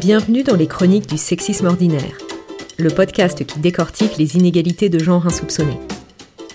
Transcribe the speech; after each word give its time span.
Bienvenue 0.00 0.42
dans 0.42 0.56
les 0.56 0.66
chroniques 0.66 1.08
du 1.08 1.16
sexisme 1.16 1.66
ordinaire, 1.66 2.18
le 2.76 2.90
podcast 2.90 3.46
qui 3.46 3.58
décortique 3.60 4.18
les 4.18 4.36
inégalités 4.36 4.90
de 4.90 4.98
genre 4.98 5.26
insoupçonnées. 5.26 5.80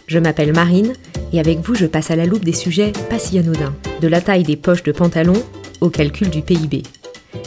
Je 0.06 0.20
m'appelle 0.20 0.54
Marine 0.54 0.94
et 1.34 1.40
avec 1.40 1.58
vous 1.58 1.74
je 1.74 1.88
passe 1.88 2.12
à 2.12 2.16
la 2.16 2.28
loupe 2.28 2.46
des 2.46 2.54
sujets 2.54 2.92
pas 3.10 3.18
si 3.18 3.40
anodins, 3.40 3.74
de 4.00 4.08
la 4.08 4.22
taille 4.22 4.44
des 4.44 4.58
poches 4.58 4.84
de 4.84 4.92
pantalon 4.92 5.42
au 5.82 5.90
calcul 5.90 6.30
du 6.30 6.44
PIB. 6.44 6.84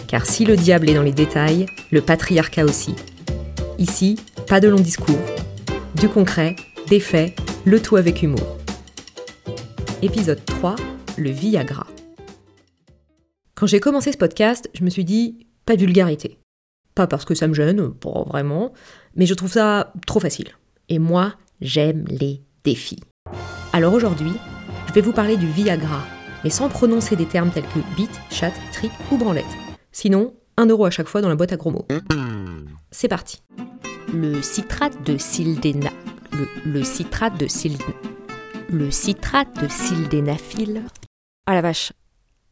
Car 0.09 0.27
si 0.27 0.45
le 0.45 0.57
diable 0.57 0.91
est 0.91 0.95
dans 0.95 1.03
les 1.03 1.13
détails, 1.13 1.67
le 1.93 2.01
patriarcat 2.01 2.65
aussi. 2.65 2.97
Ici, 3.79 4.19
pas 4.49 4.59
de 4.59 4.67
long 4.67 4.81
discours. 4.81 5.15
Du 5.95 6.09
concret, 6.09 6.57
des 6.89 7.01
faits, 7.01 7.39
le 7.65 7.81
tout 7.81 7.95
avec 7.95 8.21
humour. 8.21 8.59
Épisode 10.03 10.45
3, 10.45 10.75
le 11.19 11.31
Viagra. 11.31 11.87
Quand 13.55 13.69
j'ai 13.69 13.79
commencé 13.79 14.11
ce 14.11 14.19
podcast, 14.19 14.69
je 14.75 14.83
me 14.83 14.91
suis 14.91 15.05
dit, 15.05 15.44
pas 15.65 15.77
de 15.77 15.81
vulgarité. 15.81 16.39
Pas 16.95 17.07
parce 17.07 17.25
que 17.25 17.35
ça 17.35 17.49
me 17.49 17.55
gêne, 17.55 17.93
pas 17.93 18.23
vraiment, 18.25 18.73
mais 19.17 19.27
je 19.27 19.35
trouve 19.35 19.51
ça 19.53 19.93
trop 20.07 20.21
facile. 20.21 20.49
Et 20.89 20.99
moi, 20.99 21.35
j'aime 21.61 22.05
les 22.09 22.43
défis. 22.63 23.01
Alors 23.73 23.95
aujourd'hui, 23.95 24.33
je 24.87 24.93
vais 24.93 25.01
vous 25.01 25.13
parler 25.13 25.37
du 25.37 25.47
Viagra, 25.47 26.05
mais 26.45 26.51
sans 26.51 26.69
prononcer 26.69 27.17
des 27.17 27.27
termes 27.27 27.51
tels 27.51 27.65
que 27.65 27.81
bite, 27.97 28.21
chat, 28.31 28.53
trick 28.73 28.93
ou 29.11 29.17
branlette. 29.17 29.45
Sinon, 29.91 30.35
un 30.57 30.67
euro 30.67 30.85
à 30.85 30.91
chaque 30.91 31.09
fois 31.09 31.21
dans 31.21 31.29
la 31.29 31.37
boîte 31.37 31.53
à 31.53 31.57
gros 31.57 31.71
mots. 31.71 31.87
C'est 32.91 33.09
parti. 33.09 33.43
Le 34.13 34.43
citrate 34.43 35.03
de 35.05 35.17
sildéna... 35.19 35.91
Le, 36.33 36.47
le 36.71 36.85
citrate 36.85 37.41
de 37.41 37.47
sil... 37.49 37.75
Le 38.71 38.91
citrate 38.91 39.61
de 39.63 39.69
sildénaphile... 39.69 40.83
Ah 41.47 41.55
la 41.55 41.63
vache, 41.63 41.93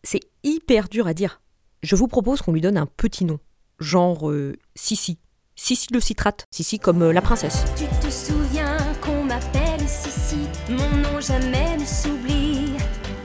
c'est 0.03 0.21
hyper 0.43 0.89
dur 0.89 1.07
à 1.07 1.15
dire. 1.15 1.42
Je 1.83 1.97
vous 1.97 2.07
propose 2.07 2.43
qu'on 2.43 2.53
lui 2.53 2.61
donne 2.61 2.77
un 2.77 2.87
petit 2.87 3.25
nom. 3.25 3.41
Genre 3.81 4.31
euh, 4.31 4.57
Sissi. 4.77 5.19
Sissi 5.57 5.89
le 5.93 5.99
citrate. 5.99 6.47
Sissi 6.53 6.79
comme 6.79 7.03
euh, 7.03 7.13
la 7.13 7.21
princesse. 7.21 7.65
Tu 7.77 7.87
te 8.01 8.09
souviens 8.09 8.77
qu'on 9.01 9.25
m'appelle 9.25 9.81
Sissi, 9.89 10.47
mon 10.69 10.77
nom 10.77 11.21
jamais 11.21 11.77
ne 11.77 11.85
s'oublie. 11.85 12.75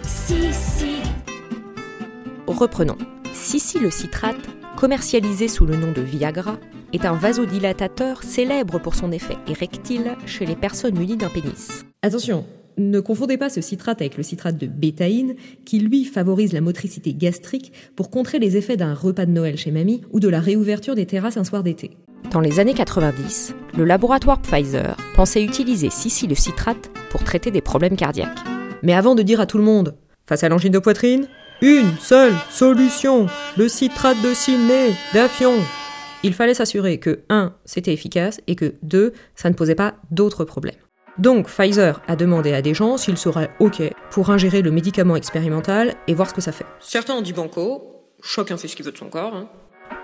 Sissi. 0.02 0.96
Reprenons. 2.48 2.98
Sissi 3.32 3.78
le 3.78 3.92
citrate, 3.92 4.50
commercialisé 4.76 5.48
sous 5.48 5.68
le 5.68 5.76
nom 5.76 5.92
de 5.92 6.02
Viagra, 6.02 6.58
est 6.94 7.06
un 7.06 7.14
vasodilatateur 7.14 8.24
célèbre 8.24 8.80
pour 8.80 8.96
son 8.96 9.12
effet 9.12 9.38
érectile 9.48 10.18
chez 10.26 10.48
les 10.48 10.56
personnes 10.56 10.98
munies 10.98 11.18
d'un 11.18 11.30
pénis. 11.30 11.86
Attention, 12.02 12.44
ne 12.78 13.00
confondez 13.00 13.38
pas 13.38 13.50
ce 13.50 13.62
citrate 13.62 14.02
avec 14.02 14.18
le 14.18 14.24
citrate 14.24 14.58
de 14.58 14.68
bétaïne, 14.68 15.36
qui 15.66 15.80
lui 15.80 16.06
favorise 16.06 16.54
la 16.54 16.62
motricité 16.62 17.14
gastrique 17.14 17.74
pour 17.96 18.10
contrer 18.10 18.40
les 18.40 18.58
effets 18.58 18.78
d'un 18.78 18.94
repas 18.94 19.26
de 19.26 19.32
Noël 19.32 19.58
chez 19.58 19.72
mamie 19.72 20.02
ou 20.12 20.20
de 20.20 20.30
la 20.30 20.40
réouverture 20.40 20.96
des 20.96 21.06
terrasses 21.06 21.38
un 21.38 21.44
soir 21.44 21.64
d'été. 21.64 21.92
Dans 22.32 22.42
les 22.42 22.60
années 22.60 22.74
90, 22.74 23.56
le 23.78 23.86
laboratoire 23.86 24.42
Pfizer 24.42 24.98
pensait 25.16 25.44
utiliser 25.44 25.90
Sissi 25.90 26.28
le 26.28 26.36
citrate 26.36 26.92
pour 27.10 27.24
traiter 27.24 27.52
des 27.52 27.62
problèmes 27.62 27.96
cardiaques. 27.96 28.40
Mais 28.84 28.94
avant 28.94 29.16
de 29.16 29.24
dire 29.24 29.40
à 29.40 29.46
tout 29.46 29.58
le 29.58 29.64
monde, 29.64 29.96
face 30.28 30.44
à 30.44 30.50
l'angine 30.50 30.74
de 30.74 30.80
poitrine, 30.80 31.28
une 31.62 31.96
seule 32.00 32.34
solution, 32.52 33.28
le 33.58 33.68
citrate 33.68 34.22
de 34.22 34.34
ciné, 34.34 34.92
d'afion. 35.14 35.54
Il 36.24 36.34
fallait 36.34 36.54
s'assurer 36.54 37.00
que 37.00 37.22
1. 37.30 37.54
c'était 37.66 37.94
efficace 37.94 38.42
et 38.48 38.56
que 38.56 38.74
2. 38.84 39.14
ça 39.36 39.50
ne 39.50 39.56
posait 39.56 39.76
pas 39.76 39.96
d'autres 40.12 40.46
problèmes. 40.46 40.76
Donc 41.20 41.48
Pfizer 41.48 42.02
a 42.08 42.16
demandé 42.16 42.54
à 42.54 42.62
des 42.62 42.74
gens 42.74 42.98
s'ils 42.98 43.18
seraient 43.18 43.50
OK 43.60 43.82
pour 44.12 44.30
ingérer 44.30 44.62
le 44.62 44.72
médicament 44.72 45.16
expérimental 45.16 45.96
et 46.08 46.14
voir 46.14 46.30
ce 46.30 46.34
que 46.34 46.42
ça 46.42 46.52
fait. 46.52 46.66
Certains 46.80 47.16
ont 47.16 47.22
dit 47.22 47.34
banco, 47.34 48.06
chacun 48.22 48.56
fait 48.58 48.68
ce 48.68 48.76
qu'il 48.76 48.86
veut 48.86 48.92
de 48.92 48.98
son 48.98 49.10
corps. 49.10 49.36
hein. 49.36 49.48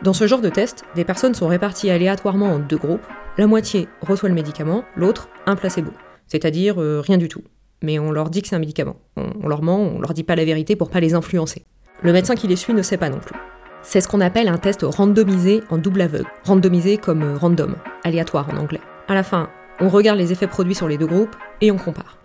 Dans 0.02 0.14
ce 0.14 0.28
genre 0.28 0.42
de 0.42 0.50
test, 0.50 0.86
des 0.96 1.04
personnes 1.06 1.36
sont 1.36 1.48
réparties 1.48 1.90
aléatoirement 1.92 2.48
en 2.48 2.60
deux 2.60 2.78
groupes. 2.78 3.06
La 3.38 3.48
moitié 3.48 3.88
reçoit 4.02 4.30
le 4.30 4.36
médicament, 4.36 4.84
l'autre 4.96 5.30
un 5.46 5.56
placebo, 5.56 5.92
c'est-à-dire 6.28 6.82
euh, 6.82 7.00
rien 7.02 7.18
du 7.18 7.28
tout. 7.28 7.44
Mais 7.82 8.00
on 8.00 8.12
leur 8.12 8.30
dit 8.30 8.42
que 8.42 8.48
c'est 8.48 8.56
un 8.56 8.60
médicament. 8.60 8.96
On, 9.18 9.26
on 9.44 9.48
leur 9.48 9.62
ment, 9.62 9.80
on 9.80 10.00
leur 10.00 10.14
dit 10.14 10.24
pas 10.24 10.36
la 10.36 10.46
vérité 10.46 10.76
pour 10.76 10.90
pas 10.90 11.00
les 11.00 11.14
influencer. 11.14 11.66
Le 12.02 12.14
médecin 12.14 12.36
qui 12.36 12.48
les 12.48 12.56
suit 12.56 12.74
ne 12.74 12.82
sait 12.82 12.98
pas 12.98 13.10
non 13.10 13.20
plus. 13.20 13.36
C'est 13.82 14.02
ce 14.02 14.08
qu'on 14.08 14.22
appelle 14.22 14.48
un 14.48 14.58
test 14.58 14.82
randomisé 14.84 15.62
en 15.70 15.78
double 15.78 16.02
aveugle. 16.02 16.28
Randomisé 16.46 16.98
comme 16.98 17.22
euh, 17.24 17.38
random, 17.38 17.76
aléatoire 18.04 18.48
en 18.54 18.58
anglais. 18.58 18.82
À 19.08 19.14
la 19.16 19.24
fin, 19.24 19.50
on 19.80 19.90
regarde 19.90 20.18
les 20.20 20.32
effets 20.32 20.48
produits 20.48 20.76
sur 20.76 20.88
les 20.88 20.98
deux 20.98 21.08
groupes 21.08 21.36
et 21.62 21.72
on 21.72 21.78
compare. 21.78 22.18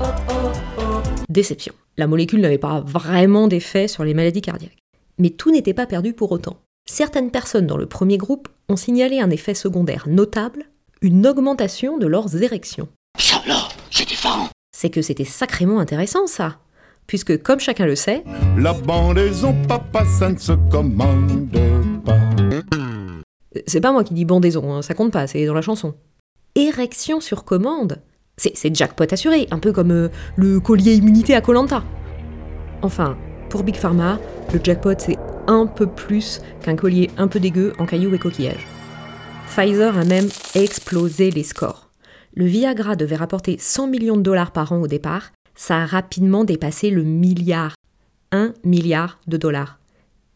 Oh 0.00 0.04
oh 0.30 0.50
oh. 0.78 1.02
Déception. 1.28 1.74
La 1.96 2.06
molécule 2.06 2.40
n'avait 2.40 2.58
pas 2.58 2.80
vraiment 2.80 3.48
d'effet 3.48 3.88
sur 3.88 4.04
les 4.04 4.14
maladies 4.14 4.42
cardiaques. 4.42 4.78
Mais 5.18 5.30
tout 5.30 5.52
n'était 5.52 5.74
pas 5.74 5.86
perdu 5.86 6.12
pour 6.12 6.32
autant. 6.32 6.56
Certaines 6.86 7.30
personnes 7.30 7.66
dans 7.66 7.76
le 7.76 7.86
premier 7.86 8.18
groupe 8.18 8.48
ont 8.68 8.76
signalé 8.76 9.20
un 9.20 9.30
effet 9.30 9.54
secondaire 9.54 10.06
notable, 10.08 10.64
une 11.02 11.26
augmentation 11.26 11.98
de 11.98 12.06
leurs 12.06 12.42
érections. 12.42 12.88
Ça 13.18 13.40
là, 13.46 13.68
c'est 14.76 14.90
que 14.90 15.02
c'était 15.02 15.24
sacrément 15.24 15.78
intéressant 15.78 16.26
ça. 16.26 16.58
Puisque, 17.06 17.42
comme 17.42 17.60
chacun 17.60 17.86
le 17.86 17.94
sait, 17.94 18.24
La 18.58 18.72
bandaison, 18.72 19.54
papa, 19.68 20.04
ça 20.04 20.30
ne 20.30 20.36
se 20.36 20.52
commande 20.70 21.48
pas. 22.04 22.18
c'est 23.66 23.80
pas 23.80 23.92
moi 23.92 24.02
qui 24.02 24.14
dis 24.14 24.24
bandaison, 24.24 24.72
hein, 24.72 24.82
ça 24.82 24.94
compte 24.94 25.12
pas, 25.12 25.26
c'est 25.26 25.46
dans 25.46 25.54
la 25.54 25.62
chanson. 25.62 25.94
Érection 26.56 27.20
sur 27.20 27.44
commande 27.44 28.00
C'est 28.36 28.72
jackpot 28.72 29.12
assuré, 29.12 29.48
un 29.50 29.58
peu 29.58 29.72
comme 29.72 29.90
euh, 29.90 30.08
le 30.36 30.60
collier 30.60 30.94
immunité 30.94 31.34
à 31.34 31.40
Colanta. 31.40 31.82
Enfin, 32.82 33.18
pour 33.50 33.64
Big 33.64 33.74
Pharma, 33.74 34.20
le 34.52 34.60
jackpot 34.62 34.94
c'est 34.96 35.18
un 35.48 35.66
peu 35.66 35.88
plus 35.88 36.40
qu'un 36.62 36.76
collier 36.76 37.10
un 37.18 37.26
peu 37.26 37.40
dégueu 37.40 37.72
en 37.80 37.86
cailloux 37.86 38.14
et 38.14 38.20
coquillages. 38.20 38.68
Pfizer 39.48 39.98
a 39.98 40.04
même 40.04 40.28
explosé 40.54 41.32
les 41.32 41.42
scores. 41.42 41.90
Le 42.36 42.44
Viagra 42.44 42.94
devait 42.94 43.16
rapporter 43.16 43.56
100 43.58 43.88
millions 43.88 44.16
de 44.16 44.22
dollars 44.22 44.52
par 44.52 44.70
an 44.70 44.80
au 44.80 44.86
départ, 44.86 45.32
ça 45.56 45.78
a 45.78 45.86
rapidement 45.86 46.44
dépassé 46.44 46.90
le 46.90 47.02
milliard. 47.02 47.74
1 48.30 48.54
milliard 48.62 49.18
de 49.26 49.38
dollars. 49.38 49.80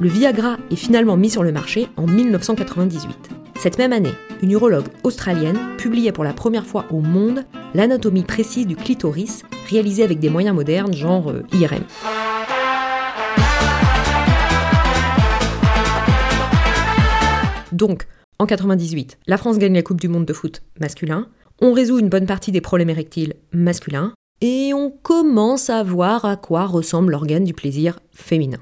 Le 0.00 0.08
Viagra 0.08 0.58
est 0.72 0.76
finalement 0.76 1.16
mis 1.16 1.30
sur 1.30 1.44
le 1.44 1.52
marché 1.52 1.86
en 1.96 2.08
1998. 2.08 3.16
Cette 3.60 3.78
même 3.78 3.92
année, 3.92 4.14
une 4.42 4.50
urologue 4.50 4.88
australienne 5.04 5.58
publiait 5.78 6.12
pour 6.12 6.24
la 6.24 6.32
première 6.32 6.66
fois 6.66 6.86
au 6.90 7.00
monde 7.00 7.44
l'anatomie 7.74 8.24
précise 8.24 8.66
du 8.66 8.74
clitoris 8.74 9.44
réalisée 9.68 10.02
avec 10.02 10.18
des 10.18 10.30
moyens 10.30 10.56
modernes 10.56 10.94
genre 10.94 11.30
euh, 11.30 11.44
IRM. 11.52 11.84
Donc, 17.72 18.06
en 18.40 18.46
98, 18.46 19.18
la 19.26 19.36
France 19.36 19.58
gagne 19.58 19.74
la 19.74 19.82
Coupe 19.82 20.00
du 20.00 20.08
Monde 20.08 20.24
de 20.24 20.32
foot 20.32 20.62
masculin, 20.80 21.28
on 21.60 21.74
résout 21.74 21.98
une 21.98 22.08
bonne 22.08 22.24
partie 22.24 22.52
des 22.52 22.62
problèmes 22.62 22.88
érectiles 22.88 23.34
masculins, 23.52 24.14
et 24.40 24.72
on 24.72 24.90
commence 24.90 25.68
à 25.68 25.82
voir 25.82 26.24
à 26.24 26.36
quoi 26.36 26.64
ressemble 26.64 27.12
l'organe 27.12 27.44
du 27.44 27.52
plaisir 27.52 28.00
féminin. 28.12 28.56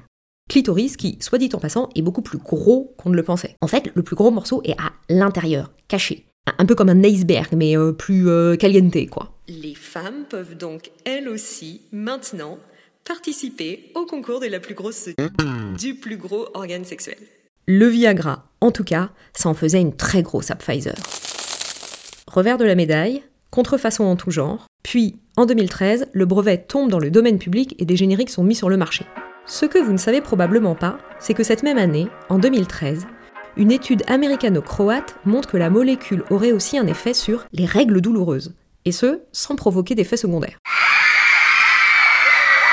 Clitoris 0.49 0.97
qui, 0.97 1.17
soit 1.21 1.37
dit 1.37 1.49
en 1.53 1.59
passant, 1.59 1.87
est 1.95 2.01
beaucoup 2.01 2.21
plus 2.21 2.39
gros 2.39 2.93
qu'on 2.97 3.09
ne 3.09 3.15
le 3.15 3.23
pensait. 3.23 3.55
En 3.61 3.67
fait, 3.67 3.89
le 3.95 4.03
plus 4.03 4.17
gros 4.17 4.31
morceau 4.31 4.61
est 4.65 4.73
à 4.73 4.91
l'intérieur, 5.07 5.71
caché. 5.87 6.25
Un 6.57 6.65
peu 6.65 6.75
comme 6.75 6.89
un 6.89 7.03
iceberg, 7.05 7.53
mais 7.55 7.77
euh, 7.77 7.93
plus 7.93 8.27
euh, 8.27 8.57
caliente, 8.57 9.09
quoi. 9.09 9.31
Les 9.47 9.75
femmes 9.75 10.25
peuvent 10.29 10.57
donc, 10.57 10.91
elles 11.05 11.29
aussi, 11.29 11.83
maintenant, 11.93 12.57
participer 13.05 13.93
au 13.95 14.05
concours 14.05 14.41
de 14.41 14.47
la 14.47 14.59
plus 14.59 14.75
grosse 14.75 15.07
du 15.79 15.95
plus 15.95 16.17
gros 16.17 16.47
organe 16.53 16.83
sexuel. 16.83 17.17
Le 17.71 17.85
Viagra, 17.85 18.47
en 18.61 18.71
tout 18.71 18.83
cas, 18.83 19.11
ça 19.31 19.47
en 19.47 19.53
faisait 19.53 19.79
une 19.79 19.95
très 19.95 20.23
grosse 20.23 20.49
à 20.49 20.55
Pfizer. 20.55 20.95
Revers 22.25 22.57
de 22.57 22.65
la 22.65 22.73
médaille, 22.73 23.21
contrefaçon 23.51 24.05
en 24.05 24.15
tout 24.15 24.31
genre, 24.31 24.65
Puis, 24.81 25.19
en 25.37 25.45
2013, 25.45 26.07
le 26.11 26.25
brevet 26.25 26.57
tombe 26.57 26.89
dans 26.89 26.97
le 26.97 27.11
domaine 27.11 27.37
public 27.37 27.75
et 27.77 27.85
des 27.85 27.95
génériques 27.95 28.31
sont 28.31 28.43
mis 28.43 28.55
sur 28.55 28.69
le 28.69 28.77
marché. 28.77 29.05
Ce 29.45 29.67
que 29.67 29.77
vous 29.77 29.91
ne 29.91 29.99
savez 29.99 30.19
probablement 30.19 30.73
pas, 30.73 30.97
c'est 31.19 31.35
que 31.35 31.43
cette 31.43 31.61
même 31.61 31.77
année, 31.77 32.07
en 32.29 32.39
2013, 32.39 33.05
une 33.55 33.71
étude 33.71 34.01
américano-croate 34.07 35.17
montre 35.23 35.51
que 35.51 35.57
la 35.57 35.69
molécule 35.69 36.23
aurait 36.31 36.53
aussi 36.53 36.75
un 36.75 36.87
effet 36.87 37.13
sur 37.13 37.45
les 37.53 37.65
règles 37.65 38.01
douloureuses, 38.01 38.55
et 38.85 38.91
ce, 38.91 39.19
sans 39.31 39.55
provoquer 39.55 39.93
d'effets 39.93 40.17
secondaires. 40.17 40.57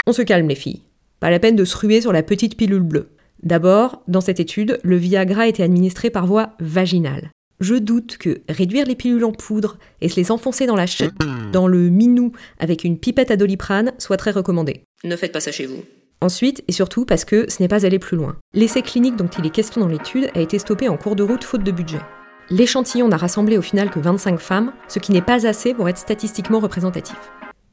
On 0.07 0.15
se 0.15 0.23
calme 0.23 0.49
les 0.49 0.55
filles, 0.55 0.85
pas 1.21 1.29
la 1.29 1.39
peine 1.39 1.55
de 1.55 1.67
se 1.67 1.77
ruer 1.77 2.01
sur 2.01 2.15
la 2.15 2.23
petite 2.23 2.57
pilule 2.57 2.81
bleue. 2.81 3.11
D'abord, 3.43 4.03
dans 4.09 4.21
cette 4.21 4.41
étude, 4.41 4.79
le 4.83 4.97
Viagra 4.97 5.47
était 5.47 5.63
administré 5.63 6.11
par 6.11 6.27
voie 6.27 6.55
vaginale. 6.61 7.31
Je 7.61 7.75
doute 7.75 8.19
que 8.19 8.43
réduire 8.49 8.87
les 8.87 8.97
pilules 8.97 9.25
en 9.25 9.33
poudre 9.33 9.79
et 10.01 10.09
se 10.09 10.17
les 10.17 10.31
enfoncer 10.31 10.67
dans 10.67 10.77
la 10.77 10.87
ch... 10.87 11.11
dans 11.53 11.67
le 11.67 11.89
minou 11.89 12.33
avec 12.59 12.85
une 12.85 12.99
pipette 12.99 13.31
à 13.31 13.37
doliprane 13.37 13.93
soit 13.99 14.19
très 14.19 14.31
recommandé. 14.31 14.83
Ne 15.05 15.17
faites 15.17 15.33
pas 15.33 15.41
ça 15.41 15.53
chez 15.53 15.67
vous. 15.67 15.83
Ensuite, 16.21 16.65
et 16.67 16.73
surtout 16.73 17.05
parce 17.05 17.25
que 17.25 17.51
ce 17.51 17.63
n'est 17.63 17.69
pas 17.69 17.87
aller 17.87 17.99
plus 17.99 18.17
loin. 18.17 18.37
L'essai 18.55 18.83
clinique 18.83 19.17
dont 19.17 19.29
il 19.39 19.47
est 19.47 19.51
question 19.51 19.81
dans 19.81 19.89
l'étude 19.89 20.31
a 20.35 20.41
été 20.41 20.59
stoppé 20.59 20.89
en 20.89 20.97
cours 20.97 21.17
de 21.17 21.23
route 21.23 21.45
faute 21.45 21.63
de 21.63 21.71
budget. 21.71 22.01
L'échantillon 22.49 23.09
n'a 23.09 23.17
rassemblé 23.17 23.59
au 23.59 23.63
final 23.63 23.91
que 23.91 24.01
25 24.01 24.39
femmes, 24.39 24.73
ce 24.89 24.99
qui 24.99 25.13
n'est 25.13 25.23
pas 25.23 25.47
assez 25.47 25.75
pour 25.75 25.89
être 25.89 25.99
statistiquement 25.99 26.61
représentatif. 26.61 27.17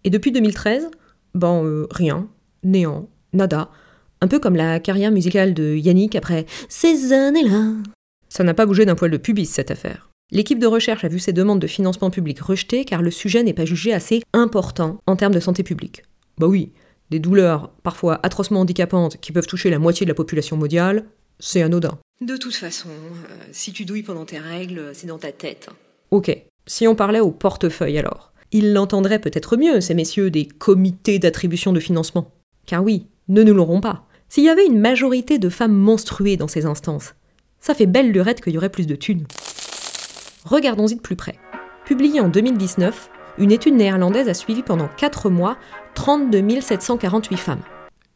Et 0.04 0.10
depuis 0.10 0.32
2013, 0.32 0.90
ben 1.36 1.64
euh, 1.64 1.88
rien, 1.92 2.28
néant, 2.64 3.08
nada, 3.34 3.70
un 4.24 4.28
peu 4.28 4.40
comme 4.40 4.56
la 4.56 4.80
carrière 4.80 5.12
musicale 5.12 5.54
de 5.54 5.76
Yannick 5.76 6.16
après 6.16 6.46
ces 6.70 7.12
années-là. 7.12 7.74
Ça 8.30 8.46
n'a 8.46 8.54
pas 8.54 8.66
bougé 8.66 8.86
d'un 8.86 8.96
poil 8.96 9.12
de 9.12 9.18
pubis 9.18 9.48
cette 9.48 9.70
affaire. 9.70 10.10
L'équipe 10.32 10.60
de 10.60 10.66
recherche 10.66 11.04
a 11.04 11.10
vu 11.10 11.20
ces 11.20 11.34
demandes 11.34 11.60
de 11.60 11.68
financement 11.68 12.10
public 12.10 12.40
rejetées 12.40 12.86
car 12.86 13.02
le 13.02 13.12
sujet 13.12 13.44
n'est 13.44 13.54
pas 13.54 13.66
jugé 13.66 13.94
assez 13.94 14.22
important 14.32 15.02
en 15.08 15.18
termes 15.18 15.34
de 15.34 15.42
santé 15.42 15.62
publique. 15.62 16.04
Bah 16.38 16.48
oui, 16.48 16.72
des 17.10 17.20
douleurs 17.20 17.74
parfois 17.84 18.22
atrocement 18.24 18.62
handicapantes 18.62 19.18
qui 19.18 19.34
peuvent 19.34 19.46
toucher 19.46 19.70
la 19.70 19.78
moitié 19.78 20.06
de 20.06 20.12
la 20.12 20.16
population 20.16 20.56
mondiale, 20.56 21.04
c'est 21.40 21.62
anodin. 21.62 22.00
De 22.22 22.38
toute 22.38 22.56
façon, 22.56 22.88
euh, 22.88 23.36
si 23.52 23.74
tu 23.74 23.84
douilles 23.84 24.04
pendant 24.04 24.24
tes 24.24 24.40
règles, 24.40 24.92
c'est 24.94 25.08
dans 25.08 25.20
ta 25.20 25.34
tête. 25.34 25.68
Ok, 26.12 26.34
si 26.66 26.88
on 26.88 26.96
parlait 26.96 27.20
au 27.20 27.32
portefeuille 27.32 27.98
alors 27.98 28.32
Ils 28.54 28.72
l'entendraient 28.72 29.20
peut-être 29.20 29.58
mieux, 29.58 29.82
ces 29.82 29.94
messieurs 29.94 30.32
des 30.32 30.46
comités 30.46 31.20
d'attribution 31.20 31.74
de 31.74 31.82
financement. 31.82 32.32
Car 32.66 32.82
oui, 32.82 33.08
ne 33.28 33.44
nous 33.44 33.54
l'aurons 33.54 33.82
pas. 33.82 34.08
S'il 34.34 34.46
y 34.46 34.50
avait 34.50 34.66
une 34.66 34.80
majorité 34.80 35.38
de 35.38 35.48
femmes 35.48 35.76
menstruées 35.76 36.38
dans 36.38 36.48
ces 36.48 36.66
instances, 36.66 37.14
ça 37.60 37.76
fait 37.76 37.86
belle 37.86 38.12
lurette 38.12 38.42
qu'il 38.42 38.54
y 38.54 38.58
aurait 38.58 38.72
plus 38.72 38.88
de 38.88 38.96
thunes. 38.96 39.28
Regardons-y 40.44 40.96
de 40.96 41.02
plus 41.02 41.16
près. 41.16 41.36
Publiée 41.86 42.20
en 42.20 42.30
2019, 42.30 43.12
une 43.38 43.52
étude 43.52 43.76
néerlandaise 43.76 44.28
a 44.30 44.34
suivi 44.34 44.64
pendant 44.64 44.88
4 44.88 45.30
mois 45.30 45.58
32 45.94 46.62
748 46.62 47.38
femmes. 47.38 47.62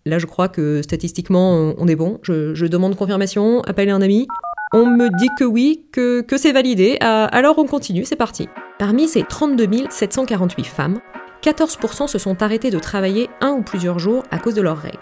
Là, 0.08 0.18
je 0.18 0.26
crois 0.26 0.50
que 0.50 0.82
statistiquement, 0.82 1.76
on 1.78 1.88
est 1.88 1.96
bon. 1.96 2.20
Je, 2.24 2.66
demande 2.66 2.96
confirmation, 2.96 3.62
appelez 3.62 3.92
un 3.92 4.02
ami. 4.02 4.28
On 4.74 4.88
me 4.88 5.16
dit 5.20 5.30
que 5.38 5.44
oui, 5.44 5.86
que, 5.92 6.22
que 6.22 6.40
c'est 6.40 6.52
validé. 6.52 6.98
Ah, 7.00 7.26
alors 7.26 7.60
on 7.60 7.68
continue, 7.68 8.06
c'est 8.06 8.16
parti. 8.16 8.50
Parmi 8.80 9.08
ces 9.08 9.22
32 9.22 9.68
748 9.92 10.66
femmes, 10.66 11.00
14% 11.44 12.08
se 12.08 12.18
sont 12.18 12.42
arrêtées 12.42 12.72
de 12.72 12.80
travailler 12.80 13.30
un 13.40 13.52
ou 13.52 13.62
plusieurs 13.62 14.00
jours 14.00 14.24
à 14.32 14.40
cause 14.40 14.56
de 14.56 14.64
leurs 14.64 14.80
règles. 14.80 14.98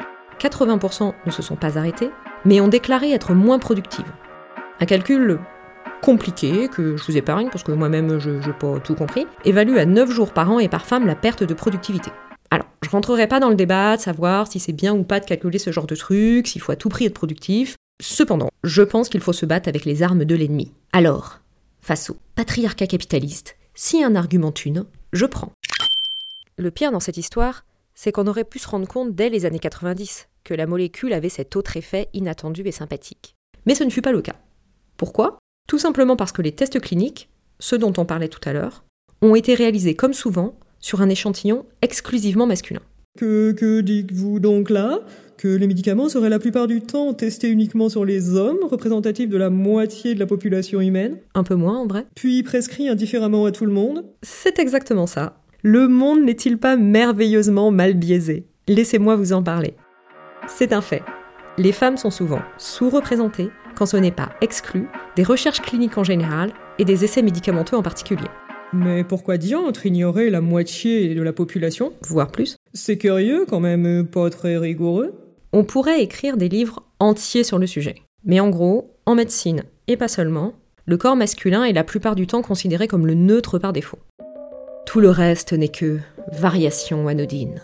80% 0.45 1.13
ne 1.25 1.31
se 1.31 1.41
sont 1.41 1.55
pas 1.55 1.79
arrêtées, 1.79 2.11
mais 2.45 2.61
ont 2.61 2.67
déclaré 2.67 3.11
être 3.11 3.33
moins 3.33 3.57
productives. 3.57 4.11
Un 4.79 4.85
calcul 4.85 5.39
compliqué, 6.03 6.67
que 6.67 6.97
je 6.97 7.03
vous 7.03 7.17
épargne 7.17 7.49
parce 7.49 7.63
que 7.63 7.71
moi-même 7.71 8.19
je 8.19 8.29
n'ai 8.29 8.53
pas 8.53 8.79
tout 8.79 8.93
compris, 8.93 9.25
évalue 9.43 9.77
à 9.77 9.85
9 9.85 10.11
jours 10.11 10.33
par 10.33 10.51
an 10.51 10.59
et 10.59 10.69
par 10.69 10.85
femme 10.85 11.07
la 11.07 11.15
perte 11.15 11.43
de 11.43 11.53
productivité. 11.55 12.11
Alors, 12.51 12.67
je 12.83 12.89
rentrerai 12.91 13.27
pas 13.27 13.39
dans 13.39 13.49
le 13.49 13.55
débat 13.55 13.97
de 13.97 14.01
savoir 14.01 14.47
si 14.47 14.59
c'est 14.59 14.71
bien 14.71 14.93
ou 14.93 15.03
pas 15.03 15.19
de 15.19 15.25
calculer 15.25 15.57
ce 15.57 15.71
genre 15.71 15.87
de 15.87 15.95
truc, 15.95 16.47
s'il 16.47 16.61
faut 16.61 16.71
à 16.71 16.75
tout 16.75 16.89
prix 16.89 17.05
être 17.05 17.15
productif. 17.15 17.75
Cependant, 17.99 18.49
je 18.63 18.83
pense 18.83 19.09
qu'il 19.09 19.21
faut 19.21 19.33
se 19.33 19.47
battre 19.47 19.67
avec 19.67 19.83
les 19.83 20.03
armes 20.03 20.25
de 20.25 20.35
l'ennemi. 20.35 20.71
Alors, 20.93 21.39
face 21.81 22.11
au 22.11 22.17
patriarcat 22.35 22.85
capitaliste, 22.85 23.57
si 23.73 24.03
un 24.03 24.15
argument 24.15 24.51
thune, 24.51 24.85
je 25.11 25.25
prends. 25.25 25.53
Le 26.57 26.69
pire 26.69 26.91
dans 26.91 26.99
cette 26.99 27.17
histoire, 27.17 27.65
c'est 27.95 28.11
qu'on 28.11 28.27
aurait 28.27 28.43
pu 28.43 28.59
se 28.59 28.67
rendre 28.67 28.87
compte 28.87 29.15
dès 29.15 29.29
les 29.29 29.45
années 29.45 29.59
90 29.59 30.27
que 30.45 30.53
la 30.53 30.67
molécule 30.67 31.11
avait 31.11 31.27
cet 31.27 31.57
autre 31.57 31.75
effet 31.75 32.07
inattendu 32.13 32.61
et 32.65 32.71
sympathique. 32.71 33.35
Mais 33.65 33.75
ce 33.75 33.83
ne 33.83 33.89
fut 33.89 34.01
pas 34.01 34.13
le 34.13 34.21
cas. 34.21 34.35
Pourquoi? 34.95 35.39
Tout 35.67 35.79
simplement 35.79 36.15
parce 36.15 36.31
que 36.31 36.41
les 36.41 36.53
tests 36.53 36.79
cliniques, 36.79 37.29
ceux 37.59 37.79
dont 37.79 37.93
on 37.97 38.05
parlait 38.05 38.29
tout 38.29 38.47
à 38.47 38.53
l'heure, 38.53 38.85
ont 39.21 39.35
été 39.35 39.55
réalisés 39.55 39.95
comme 39.95 40.13
souvent 40.13 40.57
sur 40.79 41.01
un 41.01 41.09
échantillon 41.09 41.65
exclusivement 41.81 42.45
masculin. 42.45 42.81
Que, 43.17 43.53
que 43.53 43.81
dites-vous 43.81 44.39
donc 44.39 44.69
là? 44.69 44.99
Que 45.37 45.47
les 45.47 45.67
médicaments 45.67 46.09
seraient 46.09 46.29
la 46.29 46.39
plupart 46.39 46.67
du 46.67 46.81
temps 46.81 47.13
testés 47.13 47.49
uniquement 47.49 47.89
sur 47.89 48.05
les 48.05 48.35
hommes, 48.35 48.59
représentatifs 48.63 49.29
de 49.29 49.37
la 49.37 49.49
moitié 49.49 50.13
de 50.13 50.19
la 50.19 50.25
population 50.27 50.79
humaine? 50.79 51.17
Un 51.33 51.43
peu 51.43 51.55
moins 51.55 51.77
en 51.77 51.87
vrai. 51.87 52.05
Puis 52.15 52.43
prescrits 52.43 52.87
indifféremment 52.87 53.45
à 53.45 53.51
tout 53.51 53.65
le 53.65 53.71
monde? 53.71 54.05
C'est 54.21 54.59
exactement 54.59 55.07
ça. 55.07 55.41
Le 55.63 55.87
monde 55.87 56.23
n'est-il 56.23 56.57
pas 56.57 56.75
merveilleusement 56.75 57.71
mal 57.71 57.95
biaisé? 57.95 58.45
Laissez-moi 58.67 59.15
vous 59.15 59.33
en 59.33 59.41
parler. 59.41 59.73
C'est 60.47 60.73
un 60.73 60.81
fait. 60.81 61.03
Les 61.57 61.71
femmes 61.71 61.97
sont 61.97 62.11
souvent 62.11 62.41
sous-représentées, 62.57 63.49
quand 63.75 63.85
ce 63.85 63.97
n'est 63.97 64.11
pas 64.11 64.29
exclu, 64.41 64.87
des 65.15 65.23
recherches 65.23 65.61
cliniques 65.61 65.97
en 65.97 66.03
général 66.03 66.51
et 66.79 66.85
des 66.85 67.03
essais 67.03 67.21
médicamenteux 67.21 67.75
en 67.75 67.81
particulier. 67.81 68.27
Mais 68.73 69.03
pourquoi 69.03 69.37
diantre 69.37 69.85
ignorer 69.85 70.29
la 70.29 70.41
moitié 70.41 71.15
de 71.15 71.21
la 71.21 71.33
population? 71.33 71.93
Voire 72.03 72.31
plus. 72.31 72.57
C'est 72.73 72.97
curieux 72.97 73.45
quand 73.47 73.59
même, 73.59 74.05
pas 74.05 74.29
très 74.29 74.57
rigoureux. 74.57 75.13
On 75.53 75.63
pourrait 75.63 76.01
écrire 76.01 76.37
des 76.37 76.49
livres 76.49 76.83
entiers 76.99 77.43
sur 77.43 77.57
le 77.57 77.67
sujet. 77.67 77.95
Mais 78.25 78.39
en 78.39 78.49
gros, 78.49 78.95
en 79.05 79.15
médecine, 79.15 79.63
et 79.87 79.97
pas 79.97 80.07
seulement, 80.07 80.53
le 80.85 80.97
corps 80.97 81.15
masculin 81.15 81.63
est 81.63 81.73
la 81.73 81.83
plupart 81.83 82.15
du 82.15 82.27
temps 82.27 82.41
considéré 82.41 82.87
comme 82.87 83.07
le 83.07 83.13
neutre 83.13 83.59
par 83.59 83.73
défaut. 83.73 83.99
Tout 84.85 84.99
le 84.99 85.09
reste 85.09 85.53
n'est 85.53 85.69
que 85.69 85.99
variation 86.31 87.07
anodine. 87.07 87.61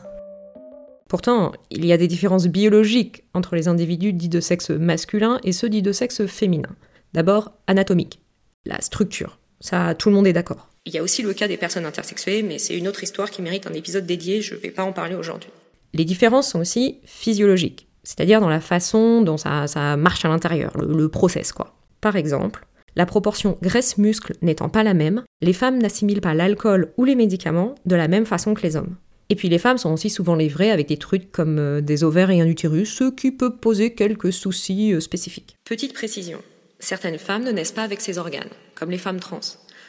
Pourtant, 1.12 1.52
il 1.72 1.86
y 1.86 1.92
a 1.92 1.98
des 1.98 2.08
différences 2.08 2.48
biologiques 2.48 3.26
entre 3.34 3.58
les 3.58 3.68
individus 3.68 4.14
dits 4.14 4.30
de 4.30 4.40
sexe 4.40 4.70
masculin 4.70 5.42
et 5.44 5.52
ceux 5.52 5.68
dits 5.68 5.82
de 5.82 5.92
sexe 5.92 6.26
féminin. 6.26 6.70
D'abord, 7.12 7.52
anatomique, 7.68 8.22
la 8.66 8.80
structure. 8.80 9.38
Ça, 9.60 9.94
tout 9.94 10.08
le 10.08 10.16
monde 10.16 10.26
est 10.26 10.32
d'accord. 10.32 10.70
Il 10.86 10.94
y 10.94 10.98
a 10.98 11.04
aussi 11.04 11.22
le 11.22 11.34
cas 11.34 11.50
des 11.50 11.58
personnes 11.58 11.86
intersexuées, 11.86 12.44
mais 12.44 12.60
c'est 12.60 12.78
une 12.78 12.88
autre 12.88 13.04
histoire 13.04 13.30
qui 13.30 13.42
mérite 13.42 13.68
un 13.68 13.74
épisode 13.74 14.06
dédié, 14.06 14.42
je 14.42 14.56
ne 14.56 14.60
vais 14.62 14.72
pas 14.72 14.86
en 14.86 14.94
parler 14.94 15.16
aujourd'hui. 15.16 15.50
Les 15.94 16.06
différences 16.06 16.50
sont 16.50 16.62
aussi 16.62 17.00
physiologiques, 17.04 17.90
c'est-à-dire 18.04 18.40
dans 18.40 18.48
la 18.48 18.62
façon 18.62 19.22
dont 19.22 19.36
ça, 19.36 19.98
marche 19.98 20.24
à 20.24 20.30
l'intérieur, 20.30 20.78
le, 20.78 20.96
le 20.98 21.10
process 21.10 21.52
quoi. 21.52 21.76
Par 22.00 22.16
exemple, 22.16 22.66
la 22.96 23.06
proportion 23.06 23.58
graisse-muscle 23.62 24.36
n'étant 24.42 24.70
pas 24.70 24.84
la 24.84 24.94
même, 24.94 25.26
les 25.42 25.52
femmes 25.52 25.78
n'assimilent 25.78 26.22
pas 26.22 26.34
l'alcool 26.34 26.94
ou 26.96 27.04
les 27.04 27.16
médicaments 27.16 27.76
de 27.86 27.98
la 27.98 28.08
même 28.08 28.26
façon 28.26 28.54
que 28.54 28.62
les 28.62 28.78
hommes. 28.78 28.96
Et 29.32 29.36
puis 29.36 29.48
les 29.48 29.60
femmes 29.60 29.78
sont 29.78 29.94
aussi 29.94 30.10
souvent 30.10 30.36
livrées 30.36 30.72
avec 30.72 30.90
des 30.90 30.98
trucs 30.98 31.32
comme 31.32 31.58
euh, 31.58 31.80
des 31.80 32.04
ovaires 32.04 32.32
et 32.32 32.42
un 32.42 32.48
utérus, 32.48 32.94
ce 32.94 33.10
qui 33.10 33.32
peut 33.32 33.56
poser 33.56 33.94
quelques 33.94 34.34
soucis 34.34 34.94
euh, 34.94 35.00
spécifiques. 35.00 35.56
Petite 35.64 35.94
précision, 35.94 36.40
certaines 36.80 37.18
femmes 37.18 37.46
ne 37.46 37.52
naissent 37.52 37.72
pas 37.72 37.84
avec 37.84 38.02
ces 38.02 38.18
organes, 38.18 38.50
comme 38.76 38.92
les 38.92 38.98
femmes 38.98 39.22
trans. 39.22 39.40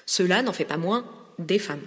Cela 0.06 0.44
n'en 0.44 0.52
fait 0.52 0.64
pas 0.64 0.76
moins 0.76 1.04
des 1.40 1.58
femmes. 1.58 1.82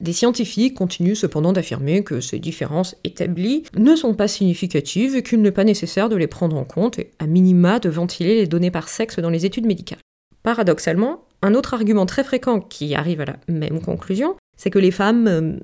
Des 0.00 0.12
scientifiques 0.12 0.74
continuent 0.74 1.14
cependant 1.14 1.54
d'affirmer 1.54 2.04
que 2.04 2.20
ces 2.20 2.38
différences 2.38 2.94
établies 3.04 3.62
ne 3.74 3.96
sont 3.96 4.12
pas 4.12 4.28
significatives 4.28 5.16
et 5.16 5.22
qu'il 5.22 5.40
n'est 5.40 5.50
pas 5.50 5.64
nécessaire 5.64 6.10
de 6.10 6.16
les 6.16 6.26
prendre 6.26 6.58
en 6.58 6.64
compte 6.64 6.98
et 6.98 7.12
à 7.18 7.26
minima 7.26 7.78
de 7.78 7.88
ventiler 7.88 8.34
les 8.34 8.46
données 8.46 8.70
par 8.70 8.90
sexe 8.90 9.18
dans 9.18 9.30
les 9.30 9.46
études 9.46 9.66
médicales. 9.66 9.98
Paradoxalement, 10.42 11.24
un 11.40 11.54
autre 11.54 11.72
argument 11.72 12.04
très 12.04 12.22
fréquent 12.22 12.60
qui 12.60 12.94
arrive 12.94 13.22
à 13.22 13.24
la 13.24 13.36
même 13.48 13.80
conclusion, 13.80 14.36
c'est 14.58 14.70
que 14.70 14.78
les 14.78 14.90
femmes, 14.90 15.26
euh, 15.26 15.56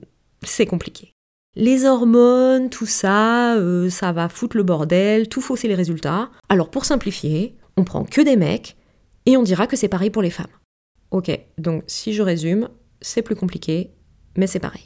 c'est 0.42 0.66
compliqué. 0.66 1.13
Les 1.56 1.84
hormones, 1.84 2.68
tout 2.68 2.86
ça, 2.86 3.54
euh, 3.54 3.88
ça 3.88 4.10
va 4.10 4.28
foutre 4.28 4.56
le 4.56 4.64
bordel, 4.64 5.28
tout 5.28 5.40
fausser 5.40 5.68
les 5.68 5.76
résultats. 5.76 6.30
Alors 6.48 6.68
pour 6.68 6.84
simplifier, 6.84 7.54
on 7.76 7.84
prend 7.84 8.02
que 8.04 8.20
des 8.20 8.34
mecs 8.34 8.76
et 9.24 9.36
on 9.36 9.44
dira 9.44 9.68
que 9.68 9.76
c'est 9.76 9.86
pareil 9.86 10.10
pour 10.10 10.22
les 10.22 10.30
femmes. 10.30 10.46
Ok, 11.12 11.30
donc 11.56 11.84
si 11.86 12.12
je 12.12 12.22
résume, 12.22 12.68
c'est 13.00 13.22
plus 13.22 13.36
compliqué, 13.36 13.92
mais 14.36 14.48
c'est 14.48 14.58
pareil. 14.58 14.82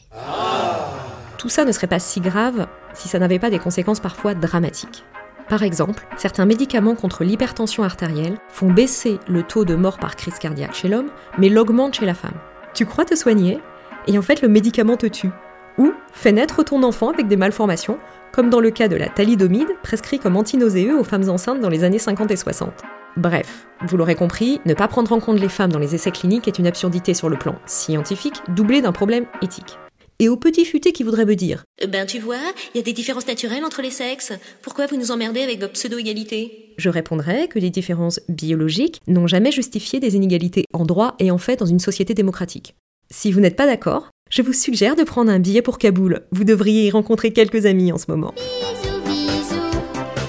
Tout 1.39 1.49
ça 1.49 1.65
ne 1.65 1.73
serait 1.73 1.87
pas 1.87 2.01
si 2.01 2.21
grave 2.21 2.67
si 2.93 3.09
ça 3.09 3.19
n'avait 3.19 3.39
pas 3.39 3.49
des 3.49 3.59
conséquences 3.59 4.01
parfois 4.01 4.35
dramatiques. 4.35 5.05
Par 5.49 5.63
exemple, 5.63 6.07
certains 6.19 6.45
médicaments 6.45 6.97
contre 6.97 7.25
l'hypertension 7.25 7.83
artérielle 7.83 8.37
font 8.51 8.71
baisser 8.71 9.19
le 9.27 9.43
taux 9.43 9.65
de 9.65 9.75
mort 9.75 9.97
par 9.97 10.17
crise 10.17 10.39
cardiaque 10.39 10.75
chez 10.75 10.89
l'homme, 10.89 11.09
mais 11.39 11.49
l'augmentent 11.49 11.95
chez 11.95 12.05
la 12.05 12.13
femme. 12.13 12.37
Tu 12.75 12.85
crois 12.85 13.07
te 13.07 13.15
soigner, 13.15 13.59
et 14.07 14.19
en 14.19 14.23
fait 14.23 14.43
le 14.43 14.49
médicament 14.49 14.99
te 14.99 15.07
tue. 15.07 15.31
Ou 15.78 15.92
fait 16.12 16.32
naître 16.32 16.64
ton 16.64 16.82
enfant 16.82 17.11
avec 17.11 17.28
des 17.28 17.37
malformations, 17.37 17.99
comme 18.32 18.50
dans 18.50 18.61
le 18.61 18.70
cas 18.70 18.88
de 18.88 18.97
la 18.97 19.08
thalidomide, 19.08 19.68
prescrit 19.82 20.18
comme 20.18 20.37
antinauséeux 20.37 20.99
aux 20.99 21.04
femmes 21.04 21.28
enceintes 21.28 21.61
dans 21.61 21.68
les 21.68 21.85
années 21.85 21.99
50 21.99 22.30
et 22.30 22.37
60. 22.37 22.73
Bref, 23.16 23.66
vous 23.87 23.97
l'aurez 23.97 24.14
compris, 24.14 24.61
ne 24.66 24.75
pas 24.75 24.88
prendre 24.88 25.12
en 25.12 25.20
compte 25.20 25.40
les 25.40 25.49
femmes 25.49 25.73
dans 25.73 25.78
les 25.78 25.94
essais 25.94 26.11
cliniques 26.11 26.47
est 26.49 26.58
une 26.58 26.66
absurdité 26.66 27.14
sur 27.14 27.28
le 27.28 27.38
plan 27.38 27.56
scientifique, 27.66 28.42
doublée 28.49 28.82
d'un 28.82 28.92
problème 28.92 29.26
éthique. 29.42 29.78
et 30.20 30.28
aux 30.28 30.37
petits 30.37 30.64
futés 30.64 30.90
qui 30.90 31.04
voudraient 31.04 31.25
me 31.25 31.37
dire 31.37 31.62
Ben 31.87 32.04
tu 32.04 32.18
vois, 32.18 32.37
il 32.75 32.78
y 32.78 32.80
a 32.80 32.82
des 32.82 32.92
différences 32.92 33.28
naturelles 33.28 33.64
entre 33.64 33.82
les 33.82 33.92
sexes. 33.92 34.32
Pourquoi 34.62 34.87
vous 34.87 34.97
nous 34.97 35.12
emmerdez 35.12 35.42
avec 35.42 35.61
votre 35.61 35.75
pseudo-égalité 35.75 36.75
Je 36.76 36.88
répondrai 36.88 37.47
que 37.47 37.61
les 37.61 37.70
différences 37.70 38.20
biologiques 38.28 39.00
n'ont 39.06 39.28
jamais 39.28 39.52
justifié 39.52 40.00
des 40.00 40.16
inégalités 40.16 40.64
en 40.73 40.85
droit 40.85 41.14
et 41.20 41.30
en 41.30 41.38
fait 41.38 41.61
dans 41.61 41.66
une 41.66 41.78
société 41.78 42.14
démocratique. 42.14 42.75
Si 43.11 43.32
vous 43.32 43.40
n'êtes 43.40 43.56
pas 43.56 43.66
d'accord, 43.66 44.11
je 44.30 44.42
vous 44.42 44.52
suggère 44.52 44.97
de 44.97 45.02
prendre 45.02 45.30
un 45.30 45.38
billet 45.38 45.62
pour 45.62 45.78
Kaboul. 45.78 46.23
Vous 46.32 46.44
devriez 46.44 46.87
y 46.87 46.90
rencontrer 46.90 47.32
quelques 47.32 47.66
amis 47.66 47.92
en 47.92 47.99
ce 47.99 48.11
moment. 48.11 48.35
Bisous, 48.37 49.00
bisous, 49.06 49.73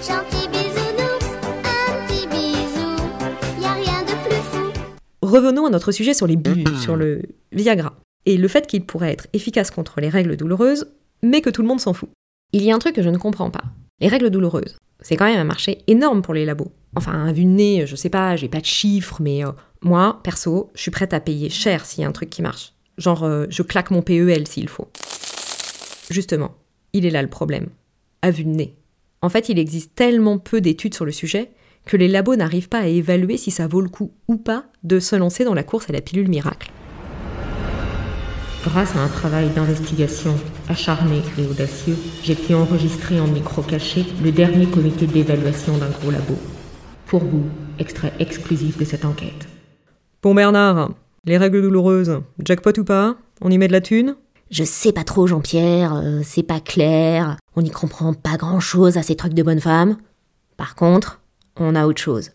gentil 0.07 0.47
bisounours, 0.47 1.25
un 1.43 2.07
petit 2.07 2.27
bisou, 2.27 3.61
y 3.61 3.65
a 3.65 3.73
rien 3.73 4.01
de 4.03 4.27
plus 4.27 4.41
fou. 4.41 4.71
Revenons 5.21 5.65
à 5.65 5.69
notre 5.69 5.91
sujet 5.91 6.13
sur 6.13 6.27
les 6.27 6.37
bulles, 6.37 6.77
sur 6.79 6.95
le 6.95 7.21
Viagra, 7.51 7.93
et 8.25 8.37
le 8.37 8.47
fait 8.47 8.67
qu'il 8.67 8.85
pourrait 8.85 9.11
être 9.11 9.27
efficace 9.33 9.71
contre 9.71 9.99
les 9.99 10.09
règles 10.09 10.37
douloureuses, 10.37 10.91
mais 11.21 11.41
que 11.41 11.49
tout 11.49 11.61
le 11.61 11.67
monde 11.67 11.81
s'en 11.81 11.93
fout. 11.93 12.09
Il 12.53 12.63
y 12.63 12.71
a 12.71 12.75
un 12.75 12.79
truc 12.79 12.95
que 12.95 13.03
je 13.03 13.09
ne 13.09 13.17
comprends 13.17 13.51
pas. 13.51 13.63
Les 13.99 14.07
règles 14.07 14.29
douloureuses, 14.29 14.77
c'est 15.01 15.17
quand 15.17 15.25
même 15.25 15.39
un 15.39 15.43
marché 15.43 15.79
énorme 15.87 16.21
pour 16.21 16.33
les 16.33 16.45
labos. 16.45 16.71
Enfin, 16.95 17.27
à 17.27 17.33
vue 17.33 17.43
de 17.43 17.49
nez, 17.49 17.85
je 17.85 17.95
sais 17.95 18.09
pas, 18.09 18.35
j'ai 18.35 18.47
pas 18.47 18.61
de 18.61 18.65
chiffres, 18.65 19.21
mais 19.21 19.45
euh, 19.45 19.51
moi, 19.83 20.21
perso, 20.23 20.71
je 20.73 20.81
suis 20.81 20.91
prête 20.91 21.13
à 21.13 21.19
payer 21.19 21.49
cher 21.49 21.85
s'il 21.85 22.01
y 22.01 22.05
a 22.05 22.07
un 22.07 22.13
truc 22.13 22.29
qui 22.29 22.41
marche. 22.41 22.73
Genre, 22.99 23.23
euh, 23.23 23.45
je 23.49 23.63
claque 23.63 23.91
mon 23.91 24.01
PEL 24.01 24.47
s'il 24.47 24.67
faut. 24.67 24.89
Justement, 26.11 26.55
il 26.93 27.05
est 27.05 27.11
là 27.11 27.21
le 27.21 27.29
problème. 27.29 27.69
À 28.21 28.29
vue 28.29 28.43
de 28.43 28.49
nez. 28.49 28.75
En 29.21 29.29
fait, 29.29 29.49
il 29.49 29.57
existe 29.57 29.95
tellement 29.95 30.37
peu 30.37 30.59
d'études 30.59 30.93
sur 30.93 31.05
le 31.05 31.11
sujet 31.11 31.51
que 31.85 31.95
les 31.95 32.09
labos 32.09 32.35
n'arrivent 32.35 32.69
pas 32.69 32.79
à 32.79 32.87
évaluer 32.87 33.37
si 33.37 33.51
ça 33.51 33.67
vaut 33.67 33.81
le 33.81 33.89
coup 33.89 34.11
ou 34.27 34.35
pas 34.35 34.65
de 34.83 34.99
se 34.99 35.15
lancer 35.15 35.45
dans 35.45 35.53
la 35.53 35.63
course 35.63 35.89
à 35.89 35.93
la 35.93 36.01
pilule 36.01 36.27
miracle. 36.27 36.71
Grâce 38.65 38.93
à 38.97 38.99
un 38.99 39.07
travail 39.07 39.49
d'investigation 39.49 40.35
acharné 40.67 41.21
et 41.37 41.45
audacieux, 41.45 41.95
j'ai 42.21 42.35
pu 42.35 42.53
enregistrer 42.53 43.17
en 43.21 43.27
micro 43.27 43.61
caché 43.61 44.05
le 44.21 44.33
dernier 44.33 44.65
comité 44.65 45.07
d'évaluation 45.07 45.77
d'un 45.77 45.89
gros 45.89 46.11
labo. 46.11 46.37
Pour 47.05 47.23
vous, 47.23 47.45
extrait 47.79 48.11
exclusif 48.19 48.77
de 48.77 48.83
cette 48.83 49.05
enquête. 49.05 49.47
Bon 50.21 50.35
Bernard, 50.35 50.91
les 51.25 51.37
règles 51.37 51.61
douloureuses, 51.61 52.21
jackpot 52.43 52.77
ou 52.77 52.83
pas 52.83 53.17
On 53.41 53.51
y 53.51 53.57
met 53.57 53.67
de 53.67 53.73
la 53.73 53.81
thune? 53.81 54.15
Je 54.51 54.63
sais 54.63 54.91
pas 54.91 55.03
trop, 55.03 55.27
Jean-Pierre, 55.27 55.93
euh, 55.95 56.21
c'est 56.23 56.43
pas 56.43 56.59
clair, 56.59 57.37
on 57.55 57.61
n'y 57.61 57.69
comprend 57.69 58.13
pas 58.13 58.35
grand-chose 58.35 58.97
à 58.97 59.03
ces 59.03 59.15
trucs 59.15 59.35
de 59.35 59.43
bonne 59.43 59.59
femme. 59.59 59.97
Par 60.57 60.75
contre, 60.75 61.21
on 61.55 61.75
a 61.75 61.85
autre 61.85 62.01
chose. 62.01 62.31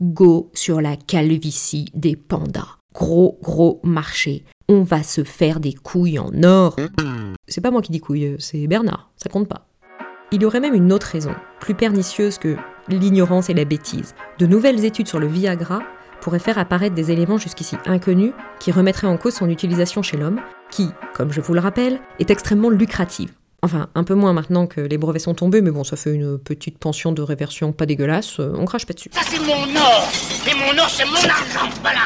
Go 0.00 0.50
sur 0.52 0.80
la 0.80 0.96
calvitie 0.96 1.86
des 1.94 2.16
pandas. 2.16 2.78
Gros, 2.92 3.38
gros 3.42 3.80
marché. 3.84 4.44
On 4.68 4.82
va 4.82 5.02
se 5.02 5.22
faire 5.22 5.60
des 5.60 5.74
couilles 5.74 6.18
en 6.18 6.42
or. 6.42 6.76
C'est 7.46 7.60
pas 7.60 7.70
moi 7.70 7.82
qui 7.82 7.92
dis 7.92 8.00
couille, 8.00 8.36
c'est 8.38 8.66
Bernard, 8.66 9.10
ça 9.16 9.28
compte 9.28 9.48
pas. 9.48 9.68
Il 10.32 10.42
y 10.42 10.46
aurait 10.46 10.60
même 10.60 10.74
une 10.74 10.92
autre 10.92 11.06
raison, 11.06 11.34
plus 11.60 11.74
pernicieuse 11.74 12.38
que 12.38 12.56
l'ignorance 12.88 13.50
et 13.50 13.54
la 13.54 13.64
bêtise. 13.64 14.14
De 14.38 14.46
nouvelles 14.46 14.84
études 14.84 15.06
sur 15.06 15.20
le 15.20 15.26
Viagra 15.26 15.82
pourraient 16.24 16.38
faire 16.38 16.56
apparaître 16.56 16.94
des 16.94 17.10
éléments 17.10 17.36
jusqu'ici 17.36 17.76
inconnus 17.84 18.32
qui 18.58 18.72
remettraient 18.72 19.06
en 19.06 19.18
cause 19.18 19.34
son 19.34 19.50
utilisation 19.50 20.00
chez 20.00 20.16
l'homme, 20.16 20.40
qui, 20.70 20.88
comme 21.12 21.30
je 21.30 21.42
vous 21.42 21.52
le 21.52 21.60
rappelle, 21.60 22.00
est 22.18 22.30
extrêmement 22.30 22.70
lucrative. 22.70 23.30
Enfin, 23.62 23.88
un 23.94 24.04
peu 24.04 24.14
moins 24.14 24.32
maintenant 24.32 24.66
que 24.66 24.80
les 24.80 24.96
brevets 24.96 25.20
sont 25.20 25.34
tombés, 25.34 25.60
mais 25.60 25.70
bon, 25.70 25.84
ça 25.84 25.96
fait 25.96 26.14
une 26.14 26.38
petite 26.38 26.78
pension 26.78 27.12
de 27.12 27.20
réversion 27.20 27.72
pas 27.72 27.84
dégueulasse, 27.84 28.40
euh, 28.40 28.54
on 28.56 28.64
crache 28.64 28.86
pas 28.86 28.94
dessus. 28.94 29.10
Ça 29.12 29.20
c'est 29.22 29.38
mon 29.38 29.52
or 29.52 30.10
Et 30.48 30.54
mon 30.54 30.82
or 30.82 30.88
c'est 30.88 31.04
mon 31.04 31.14
argent, 31.14 31.70
voilà 31.82 32.00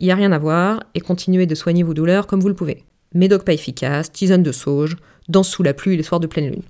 y 0.00 0.10
a 0.10 0.14
rien 0.14 0.32
à 0.32 0.38
voir, 0.38 0.82
et 0.94 1.00
continuez 1.00 1.46
de 1.46 1.54
soigner 1.54 1.82
vos 1.82 1.94
douleurs 1.94 2.26
comme 2.26 2.40
vous 2.40 2.48
le 2.48 2.54
pouvez. 2.54 2.84
Médoc 3.14 3.44
pas 3.44 3.54
efficace, 3.54 4.12
tisane 4.12 4.42
de 4.42 4.52
sauge, 4.52 4.96
danse 5.28 5.48
sous 5.48 5.62
la 5.62 5.72
pluie 5.72 5.96
les 5.96 6.02
soirs 6.02 6.20
de 6.20 6.26
pleine 6.26 6.50
lune. 6.50 6.62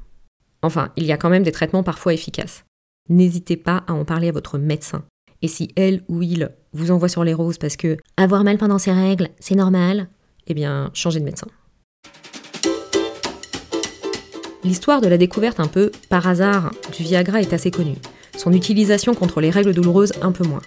Enfin, 0.62 0.90
il 0.96 1.04
y 1.04 1.10
a 1.10 1.16
quand 1.16 1.30
même 1.30 1.42
des 1.42 1.52
traitements 1.52 1.82
parfois 1.82 2.14
efficaces. 2.14 2.64
N'hésitez 3.08 3.56
pas 3.56 3.82
à 3.88 3.92
en 3.92 4.04
parler 4.04 4.28
à 4.28 4.32
votre 4.32 4.56
médecin. 4.56 5.02
Et 5.42 5.48
si 5.48 5.70
elle 5.76 6.02
ou 6.08 6.22
il 6.22 6.50
vous 6.72 6.90
envoie 6.90 7.08
sur 7.08 7.24
les 7.24 7.34
roses 7.34 7.58
parce 7.58 7.76
que 7.76 7.96
Avoir 8.16 8.44
mal 8.44 8.58
pendant 8.58 8.78
ses 8.78 8.92
règles, 8.92 9.28
c'est 9.38 9.54
normal. 9.54 10.08
eh 10.46 10.54
bien, 10.54 10.90
changez 10.94 11.20
de 11.20 11.24
médecin. 11.24 11.46
L'histoire 14.64 15.00
de 15.00 15.08
la 15.08 15.16
découverte 15.16 15.58
un 15.60 15.68
peu 15.68 15.90
par 16.10 16.26
hasard 16.28 16.70
du 16.96 17.02
Viagra 17.02 17.40
est 17.40 17.52
assez 17.52 17.70
connue. 17.70 17.96
Son 18.36 18.52
utilisation 18.52 19.14
contre 19.14 19.40
les 19.40 19.50
règles 19.50 19.72
douloureuses 19.74 20.12
un 20.22 20.32
peu 20.32 20.46
moins. 20.46 20.60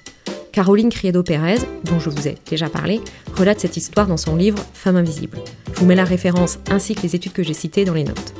Caroline 0.51 0.89
Criedo-Pérez, 0.89 1.59
dont 1.83 1.99
je 1.99 2.09
vous 2.09 2.27
ai 2.27 2.37
déjà 2.49 2.69
parlé, 2.69 3.01
relate 3.35 3.59
cette 3.59 3.77
histoire 3.77 4.07
dans 4.07 4.17
son 4.17 4.35
livre 4.35 4.63
Femme 4.73 4.95
invisible. 4.95 5.39
Je 5.73 5.79
vous 5.79 5.85
mets 5.85 5.95
la 5.95 6.03
référence 6.05 6.59
ainsi 6.69 6.95
que 6.95 7.01
les 7.01 7.15
études 7.15 7.33
que 7.33 7.43
j'ai 7.43 7.53
citées 7.53 7.85
dans 7.85 7.93
les 7.93 8.03
notes. 8.03 8.33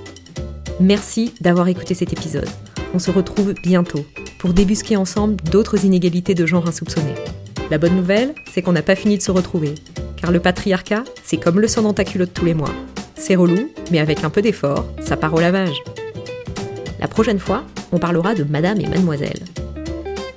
Merci 0.80 1.34
d'avoir 1.42 1.68
écouté 1.68 1.94
cet 1.94 2.14
épisode. 2.14 2.50
On 2.94 3.00
se 3.00 3.10
retrouve 3.12 3.54
bientôt 3.64 4.06
pour 4.44 4.52
débusquer 4.52 4.98
ensemble 4.98 5.38
d'autres 5.38 5.86
inégalités 5.86 6.36
de 6.36 6.46
genre 6.46 6.68
insoupçonnées. 6.68 7.16
La 7.72 7.78
bonne 7.78 7.96
nouvelle, 7.96 8.36
c'est 8.52 8.62
qu'on 8.62 8.74
n'a 8.74 8.82
pas 8.82 8.94
fini 8.94 9.18
de 9.18 9.22
se 9.22 9.32
retrouver. 9.32 9.74
Car 10.18 10.34
le 10.34 10.42
patriarcat, 10.42 11.06
c'est 11.24 11.38
comme 11.38 11.62
le 11.62 11.70
sang 11.70 11.84
dans 11.84 11.94
ta 11.94 12.04
culotte 12.04 12.34
tous 12.34 12.44
les 12.44 12.54
mois. 12.54 12.74
C'est 13.16 13.38
relou, 13.38 13.70
mais 13.90 14.00
avec 14.00 14.26
un 14.26 14.30
peu 14.30 14.42
d'effort, 14.42 14.86
ça 15.00 15.16
part 15.16 15.34
au 15.34 15.40
lavage. 15.40 15.82
La 17.00 17.08
prochaine 17.08 17.40
fois, 17.40 17.64
on 17.94 18.00
parlera 18.00 18.36
de 18.36 18.44
Madame 18.44 18.82
et 18.82 18.86
Mademoiselle. 18.86 19.40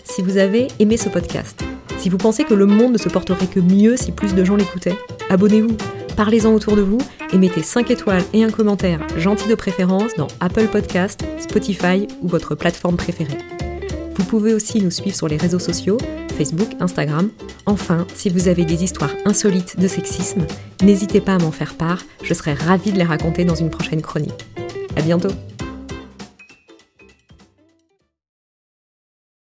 Si 0.04 0.22
vous 0.22 0.36
avez 0.36 0.68
aimé 0.78 0.96
ce 0.96 1.08
podcast, 1.08 1.64
si 1.98 2.08
vous 2.08 2.16
pensez 2.16 2.44
que 2.44 2.54
le 2.54 2.66
monde 2.66 2.92
ne 2.92 2.98
se 2.98 3.08
porterait 3.08 3.48
que 3.48 3.58
mieux 3.58 3.96
si 3.96 4.12
plus 4.12 4.36
de 4.36 4.44
gens 4.44 4.54
l'écoutaient, 4.54 4.96
abonnez-vous, 5.30 5.76
parlez-en 6.14 6.54
autour 6.54 6.76
de 6.76 6.82
vous 6.82 7.00
et 7.32 7.38
mettez 7.38 7.64
5 7.64 7.90
étoiles 7.90 8.22
et 8.32 8.44
un 8.44 8.50
commentaire 8.50 9.00
gentil 9.18 9.48
de 9.48 9.56
préférence 9.56 10.14
dans 10.16 10.28
Apple 10.38 10.68
Podcast, 10.68 11.24
Spotify 11.40 12.06
ou 12.22 12.28
votre 12.28 12.54
plateforme 12.54 12.96
préférée. 12.96 13.38
Vous 14.18 14.24
pouvez 14.24 14.54
aussi 14.54 14.80
nous 14.80 14.90
suivre 14.90 15.16
sur 15.16 15.28
les 15.28 15.36
réseaux 15.36 15.58
sociaux, 15.58 15.98
Facebook, 16.36 16.68
Instagram. 16.80 17.30
Enfin, 17.66 18.06
si 18.14 18.30
vous 18.30 18.48
avez 18.48 18.64
des 18.64 18.82
histoires 18.82 19.12
insolites 19.24 19.78
de 19.78 19.88
sexisme, 19.88 20.46
n'hésitez 20.82 21.20
pas 21.20 21.34
à 21.34 21.38
m'en 21.38 21.52
faire 21.52 21.74
part, 21.74 22.02
je 22.22 22.34
serai 22.34 22.54
ravie 22.54 22.92
de 22.92 22.98
les 22.98 23.04
raconter 23.04 23.44
dans 23.44 23.54
une 23.54 23.70
prochaine 23.70 24.02
chronique. 24.02 24.46
À 24.96 25.02
bientôt! 25.02 25.30